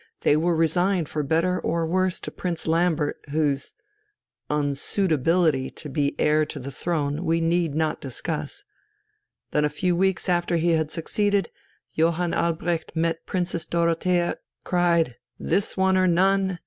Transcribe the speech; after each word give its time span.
They 0.21 0.35
were 0.35 0.55
resigned 0.55 1.09
for 1.09 1.21
better 1.21 1.59
or 1.59 1.85
worse 1.85 2.19
to 2.21 2.31
Prince 2.31 2.65
Lambert, 2.65 3.17
whose... 3.29 3.75
unsuitability 4.49 5.69
to 5.75 5.89
be 5.89 6.19
heir 6.19 6.43
to 6.43 6.57
the 6.57 6.71
throne 6.71 7.23
we 7.23 7.39
need 7.39 7.75
not 7.75 8.01
discuss. 8.01 8.63
Then, 9.51 9.63
a 9.63 9.69
few 9.69 9.95
weeks 9.95 10.27
after 10.27 10.57
he 10.57 10.71
had 10.71 10.89
succeeded, 10.89 11.51
Johann 11.91 12.33
Albrecht 12.33 12.95
met 12.95 13.27
Princess 13.27 13.67
Dorothea, 13.67 14.37
cried, 14.63 15.17
"This 15.37 15.77
one 15.77 15.95
or 15.95 16.07
none!" 16.07 16.57